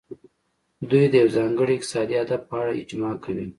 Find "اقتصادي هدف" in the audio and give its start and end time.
1.75-2.41